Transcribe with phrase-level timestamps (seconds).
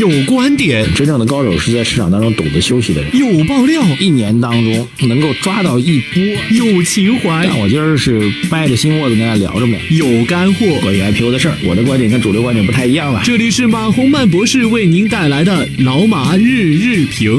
[0.00, 3.14] 有观点，真正的高手是在市场当中懂得休息的人。
[3.14, 6.22] 有爆料，一年当中能够抓到一波。
[6.52, 8.18] 有情怀，但我今儿是
[8.50, 9.76] 掰着心窝子跟大家聊着呢。
[9.90, 13.20] 有干货，关于 IPO 的事儿，我的观点跟主流观点不太一样了。
[13.22, 17.38] 这里是马洪曼博士为您带来的老马日日评。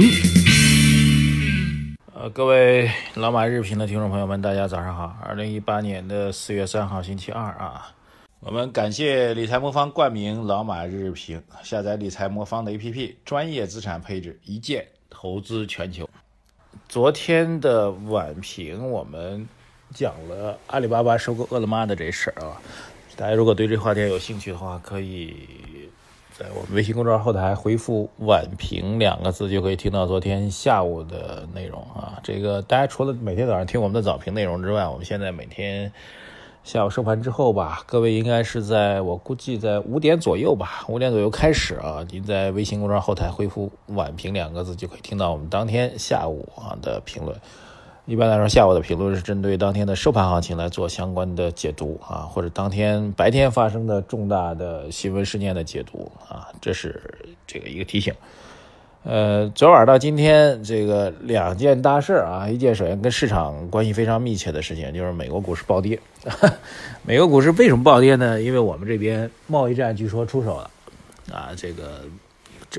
[2.13, 5.17] 呃，各位老马日评的听众朋友们，大家早上好。
[5.27, 7.89] 二零一八年的四月三号，星期二啊。
[8.43, 16.09] 我们感谢理财魔方冠名老马日日评，下载理财魔方的 APP，专业资产配置，一键投资全球。
[16.89, 19.47] 昨天的晚评我们
[19.93, 22.59] 讲了阿里巴巴收购饿了么的这事儿啊，
[23.15, 25.35] 大家如果对这话题有兴趣的话，可以
[26.33, 32.19] 在我们微信公众号后台回复“晚评”两个字，就可以听到昨天下午的内容啊。
[32.23, 35.93] 这个大家除了每天早上听我们的早评内容之外，我们现在每天。
[36.63, 42.05] 下午收盘之后吧，各位应该是在我估计在五点左右吧，五点左右开始啊。
[42.11, 47.35] 您在微信公众号后台回复“晚评”两个字，就可以听到我们当天下午啊的评论。
[48.05, 58.13] 一般来说，下午的评论是针对当天的收盘行情来做相关的解读啊，或者当天白天发生的重大的新闻事件的解读啊，这是这个一个提醒。
[59.03, 65.99] 呃，昨晚到今天，这个两件大事啊，一件首先跟市场关系非常密切的事情，就是美国股市暴跌。
[67.01, 68.39] 美国股市为什么暴跌呢？
[68.39, 70.69] 因为我们这边贸易战据说出手了，
[71.33, 72.03] 啊，这个，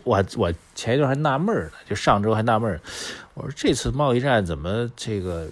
[0.04, 2.80] 我我前一段还纳闷呢，就上周还纳闷，
[3.34, 5.48] 我说这次贸易战怎么这个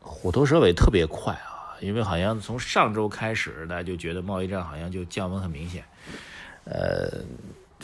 [0.00, 1.78] 虎头蛇尾特别快啊？
[1.78, 5.84] 因为好像从上周开始，大家就觉得贸易战好像就降温很明显，
[6.64, 7.08] 呃。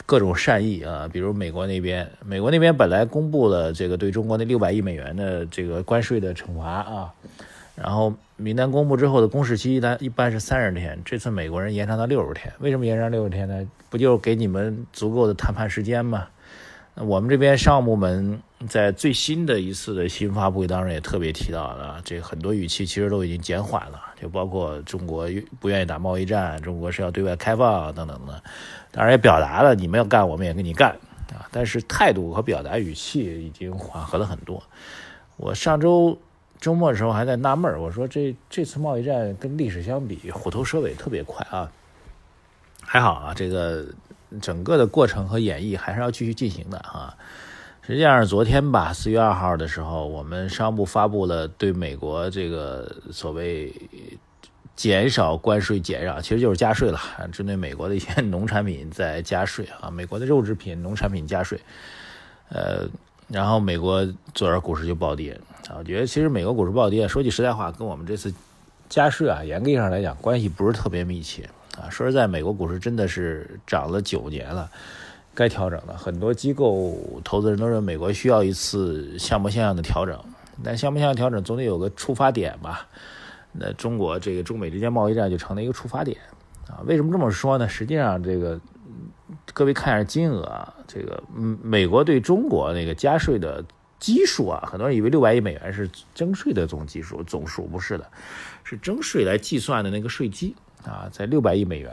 [0.06, 7.12] 各种善意啊，比如美国那边，美国那边本来公布了这个对中国那六百亿美元的这个关税的惩罚啊，
[7.74, 13.70] 然后名单公布之后的公示期一般一般是三十天，这次美国人延长到六十天，为什么延长六十天呢？
[13.90, 16.26] 不就是给你们足够的谈判时间吗？
[17.00, 25.28] 我们这边商务部门在最新的一次的新发布会当中也特别提到了，这很多语气其实都已经减缓了，就包括中国
[25.60, 28.42] 不愿意打贸易战，中国是要对外开放等等的，
[28.90, 30.90] 当然也表达了你们要干我们也跟你干
[31.32, 34.60] 啊，但是态度和表达语气已经缓和了很多。
[35.36, 36.18] 我上周
[36.58, 41.70] 周末的时候还在纳闷我说这这次贸易战跟历史相比，虎头蛇尾特别快啊，
[42.80, 43.86] 还好啊，这个。
[44.40, 47.16] 整个的过程和演绎还是要继续进行的啊。
[47.82, 53.72] 实际上，昨天吧，四月二号的时候，我们商务部发布了对美国这个所谓
[54.76, 57.00] 减少关税减让，其实就是加税了，
[57.32, 61.58] 针对美国的一些农产品在加税啊，美国的肉制品、农产品加税。
[62.50, 62.86] 呃，
[63.26, 65.32] 然后美国昨儿股市就暴跌
[65.68, 65.76] 啊。
[65.78, 68.32] 我觉得其实美国股市暴跌，说句实在话，跟我们这次
[68.90, 71.48] 加税啊，严格意义上来讲，关系不是特别密切。
[71.78, 74.68] 啊，说实在，美国股市真的是涨了九年了，
[75.34, 75.96] 该调整了。
[75.96, 80.18] 很多机构投资人都认为美国需要一次像模像样的调整，
[80.64, 82.88] 但像模像样调整总得有个触发点吧？
[83.52, 86.18] 那中国这个中美之间贸易战就成了一个触发点
[86.66, 86.82] 啊。
[86.84, 87.68] 为什么这么说呢？
[87.68, 88.60] 实际上，这个
[89.54, 93.64] 各位看一下金额啊，这个嗯，美国对中国那个加税的
[94.00, 98.06] 基数啊，很多人以为六百亿美元是征税的总基数总数，不是的，
[98.64, 100.56] 是征税来计算的那个税基。
[100.84, 101.92] 啊，在六百亿美元，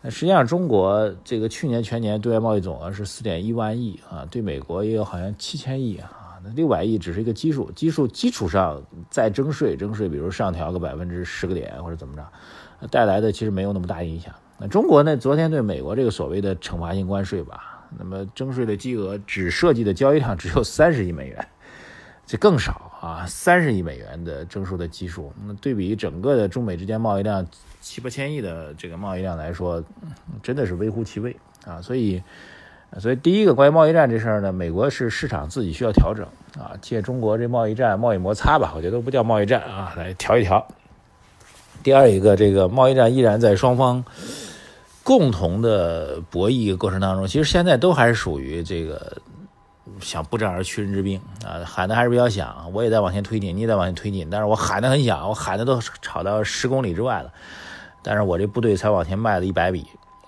[0.00, 14.32] 那实际上中国这个去年全年对外贸易总额是四点一万亿啊，对美国也有好像七千亿啊，那六百亿只是一个基数，基数基础上再征税，征税比如上调个百分之十个点或者怎么着，带来的其实没有那么大影响。
[14.58, 21.48] 那中国呢，昨天对美国这个所谓的惩罚性关税吧，那么征税的金额只涉及的交易量只有三十亿美元。
[22.26, 27.46] 这更少啊，三十亿美元的征收的基数，那对比整个的中美之间贸易量
[27.80, 29.80] 七八千亿的这个贸易量来说，
[30.42, 31.80] 真的是微乎其微啊。
[31.80, 32.20] 所以，
[32.98, 36.26] 所以第一个关于贸易战这事儿呢，美国是市场自己需要调整
[36.60, 40.66] 啊，借中国这贸易战、贸易摩擦吧，我觉得都不叫贸易战啊，来调一调。
[41.84, 44.04] 第二一个，这个贸易战依然在双方
[45.04, 49.22] 共同的博弈过程当中，其实现在都还是属于这个。
[50.00, 57.32] 想不战而屈人之兵啊，喊的还是比较响，我也在往前推进，你也在往前推进，但是我喊的很响，我喊的都吵到十公里之外了，
[58.02, 59.86] 但是我这部队才往前迈了一百米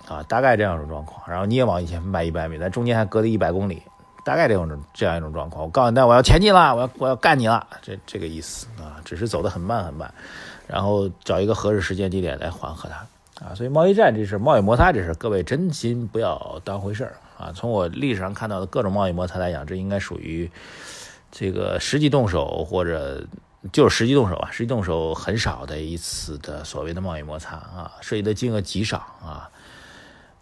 [0.08, 1.22] 啊，大概这样一种状况。
[1.28, 3.82] 然后你也往以前迈一百米，咱中间还隔了一百公里，
[4.24, 5.64] 大概这种这样一种状况。
[5.64, 10.12] 我告诉你，但我要前进了，我要我要干你了，这这个意思啊，只是走得很慢很慢，
[10.66, 13.54] 然后找一个合适时间地点来缓和它啊。
[13.54, 17.14] 所以贸易战这事，贸易摩擦这事，各位真心不要当回事儿。
[17.40, 20.50] 啊，从我历史上看到的各种贸易摩擦来讲，这应该属于
[21.32, 23.26] 这个实际动手或者
[23.72, 29.48] 就是实际动手啊，实际动手很少的一次的所谓的贸易摩擦啊，涉及的金额极少啊。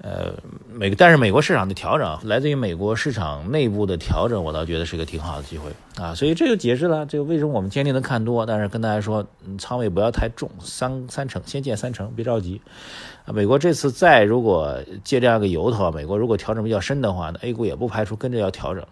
[0.00, 0.32] 呃，
[0.72, 12.60] 美但是美国市场的调整来自于美国市场内部的调整，我倒觉得是一个挺好的机会啊，所以这就解释了这个为什么我们坚定的看多，但是跟大家说，嗯仓位不要太重，三三成，先建三成，别着急。
[13.26, 18.84] 啊，美国这次再如果借这样个由头，美国如果调整比较深的话呢，A 股也不排除跟着要调整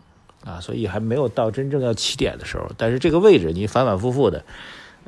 [0.44, 4.44] 啊，所以还没有到真正要起点的时候，但是这个位置你反反复复的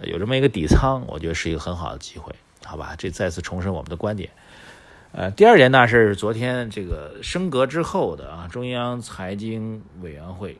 [0.04, 2.32] 有这么一个底仓，我觉得是一个很好的机会，
[2.64, 2.94] 好吧？
[2.96, 4.30] 这再次重申我们的观点。
[5.10, 10.58] 呃，第二件大事是昨天这个升格之后的啊，中央财经委员会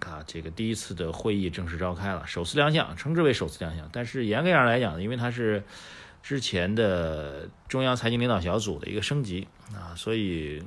[0.00, 3.88] 啊，这个第一次的会议正式召开了，首次亮相，称之为首次亮相。
[3.92, 5.64] 但是严格上来讲呢，因为它是
[6.22, 10.62] 之前的中央财经领导小组的一个升级啊，所以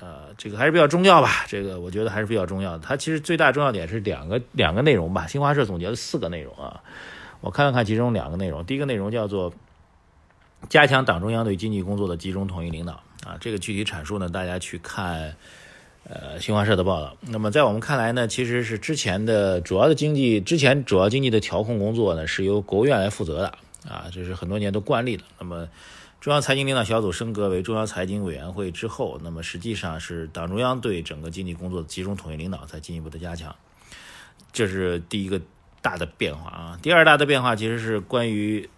[0.00, 1.44] 呃，这个还是比较重要吧。
[1.46, 2.78] 这个我觉得还是比较重要的。
[2.78, 5.26] 它其实最大重要点是两个两个内容吧。
[5.26, 6.82] 新华社总结了四个内容啊，
[7.42, 9.52] 我看了看其中两个内容，第一个内容叫做。
[10.68, 15.36] 加强党中央对经济工作的集中统一领导啊，这个具体阐述呢，大家去看
[16.08, 17.16] 呃新华社的报道。
[17.20, 23.58] 那么在我们看来呢，其实是之前的主要的经济，之前主要经济的调控工作呢，是由国务院来负责的
[23.88, 25.22] 啊，这是很多年都惯例的。
[25.38, 25.68] 那么
[26.20, 33.54] 中央财经领导小组升格为中央财经委员会之后，那么实际上是党中央对整个经济工作的集中统一领导在进一步的加强，
[34.52, 35.40] 这是第一个
[35.80, 36.78] 大的变化啊。
[36.82, 38.68] 第二大的变化其实是关于。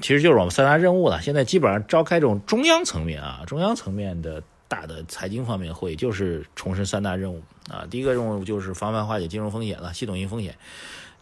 [0.00, 1.20] 其实就是我们三大任务了。
[1.20, 7.86] 现在基本上召开这种中央层面啊，中央层面的大的财经方面会，就是重申三大任务啊。
[7.90, 10.52] 第一个任务就是防范化解金融风险了，系统性风险；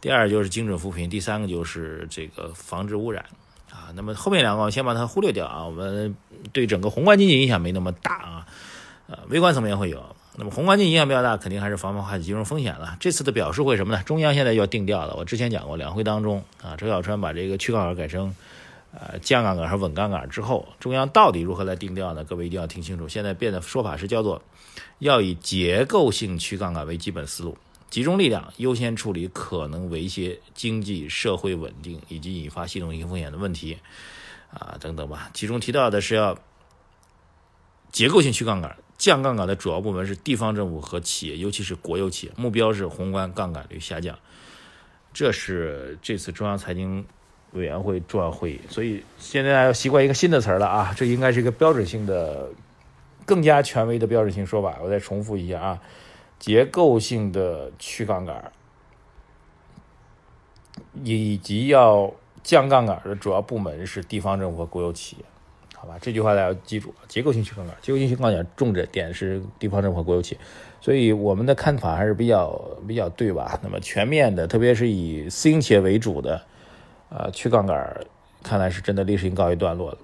[0.01, 3.25] 第二就是精准扶贫；第三个就是这个防治污染
[3.71, 3.93] 啊。
[3.95, 6.17] 那么后面两个我先把它忽略掉啊，我们
[6.53, 8.47] 对整个宏观经济影响没那么大啊，
[9.07, 10.03] 呃，微观层面会有。
[10.39, 12.95] 那么宏观经济影响比较大，肯定还是防范化解金融风险了。
[13.01, 14.03] 这次的表述会什么呢？
[14.03, 15.15] 中央现在要定调了。
[15.17, 18.35] 我之前讲过，两会当中啊，周小川把这个去杠杆改成。
[18.99, 22.25] 呃，降杠杆和稳杠杆之后，中央到底如何来定调呢？
[22.25, 23.07] 各位一定要听清楚。
[23.07, 24.43] 现在变的说法是叫做，
[25.01, 27.59] 要以结构性去杠杆为基本思路，
[27.91, 33.77] 集中力量优先处理可能威胁经济社会稳定以及引发系统性风险的问题，
[34.51, 35.31] 啊等等吧。
[35.35, 36.39] 其中提到的是要
[37.93, 44.19] 结构性去杠杆，降杠杆的主要部门是地方政府和企业，尤其是国有企业，目标是宏观杠杆率下降。
[45.13, 47.05] 这是这次中央财经。
[47.53, 50.93] 委员会重要会议，所以现在要习惯一个新的词儿了啊！
[50.97, 52.51] 这应该是一个标准性的、
[53.25, 54.79] 更加权威的标准性说法。
[54.83, 55.81] 我再重复一下啊，
[56.39, 58.53] 结构性的去杠杆，
[61.03, 62.13] 以及要
[62.43, 65.25] 降杠杆的主要部门是地方政府和国有企业，
[65.75, 65.97] 好吧？
[66.03, 70.41] 这句话大家要记住：结构性去杠杆，结构性去杠杆重点是地方政府和国有企业。
[70.83, 72.53] 所以我们的看法还是比较
[72.87, 73.59] 比较对吧？
[73.63, 76.45] 那么全面的，特别是以私营企业为主的。
[77.09, 78.01] 啊，去杠杆，
[78.43, 79.99] 看来是真的历史性告一段落了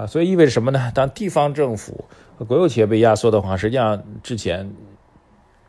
[0.00, 0.06] 啊！
[0.06, 0.92] 所以意味着什么呢？
[0.94, 2.04] 当地方政府
[2.38, 4.70] 和国有企业被压缩的话，实际上之前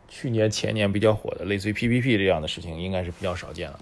[0.07, 3.79] 去年前年比较火的类似于 PPP 这样的事情，应该是比较少见了。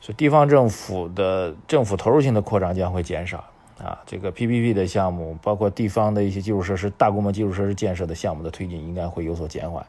[0.00, 3.44] 所以地方政府的政府投入性的扩张将会减少
[3.78, 4.02] 啊！
[4.06, 9.84] 这个 PPP 的项目，包括地方的一些基础设施、大规模基础设施建设的项目的推进，应该会有所减缓。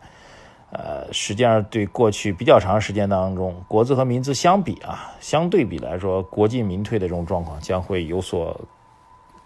[0.77, 8.59] 呃，实际上对过去比较长时间当中，国资和民资相比啊，相对比来说，国进民退的这种状况将会有所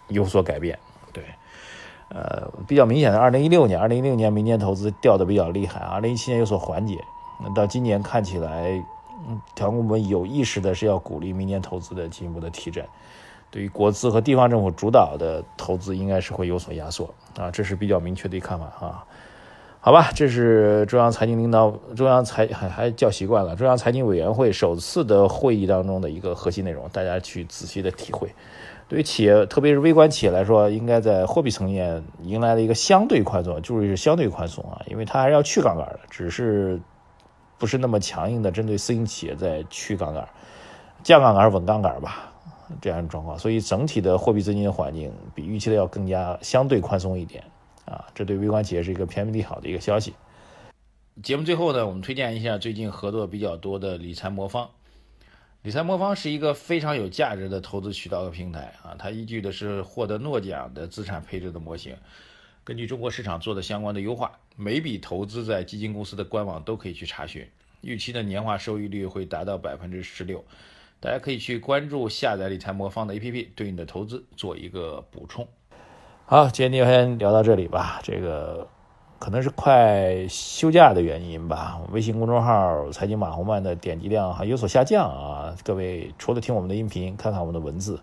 [0.08, 0.76] 有所改变。
[1.12, 1.22] 对，
[2.08, 6.98] 呃，比较明显的，二零一六年，二零一六年民间投资掉的比较厉害，二零一七年有所缓解，
[7.40, 8.82] 那到今年看起来，
[9.28, 12.84] 嗯调控部门有意识的是要鼓励民间投资的进一步的提振，
[13.52, 17.08] 对于国资和地方政府主导的投资应该是会有所压缩
[17.38, 19.04] 啊，这是比较明确的一看法啊。
[19.82, 23.56] 好吧，这是中央财经领导、中央财还还叫习惯了。
[23.56, 28.30] 中央财经委员会首次的会议当中的一个核心内容，大家去仔细的体会。
[28.88, 36.78] 对于企业，特别是微观企业来说，应该在货币层面迎来了一个相对宽松，就是相对宽松啊，因为它还是要去杠杆的，只是
[37.56, 40.28] 不是那么强硬的针对私营企业在去杠杆，
[41.02, 42.30] 降杠杆、稳杠杆吧，
[42.82, 43.38] 这样的状况。
[43.38, 47.42] 所以整体的货币资金环境比预期的要更加相对宽松一点。
[47.90, 50.14] 啊，这对微观企业是一个偏利好的一个消息。
[51.22, 54.70] 节目最后呢，我们推荐一下最近合作比较多的理财魔方。
[55.62, 61.94] 理财魔方是一个非常有价值的投资渠道和平台啊，它依据的是获得诺奖的资产配置的模型，
[62.64, 67.46] 根据中国市场做的相关的优化，每笔投资在基金公司的官网都可以去查询，
[67.82, 70.42] 预期的年化收益率会达到百分之十六。
[70.98, 75.46] 大家可以去关注下载理财魔方的 APP，对你的投资做一个补充。
[76.30, 77.98] 好，今天就先聊到这里吧。
[78.04, 78.68] 这个
[79.18, 85.56] 可能是快休假的原因吧，微信公众号“财经马红漫”的点击量还有所下降啊。
[85.64, 88.00] 各位除了听我们的音频，看看我们的文字，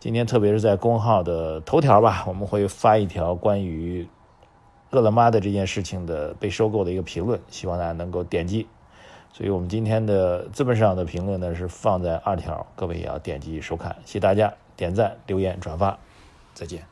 [0.00, 4.08] 今天特别是在公号的头条吧，我们会发一条关于
[4.90, 8.66] 饿了么的这件事情的被收购的一个评论，希望大家能够点击。
[9.32, 15.96] 所以我们今天的资本市场的评论呢是放在二条，各位也要点击收看，谢谢大家点赞、留言、转发，
[16.52, 16.82] 再见。